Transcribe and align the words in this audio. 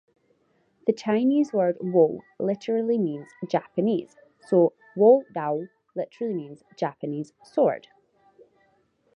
The 0.87 0.93
Chinese 0.93 1.53
word 1.53 1.77
"wo" 1.79 2.23
literally 2.39 2.97
means 2.97 3.27
"Japanese", 3.47 4.17
so 4.43 4.73
"wodao" 4.97 5.69
literally 5.95 6.33
means 6.33 6.63
Japanese 6.75 7.33
sword. 7.43 7.87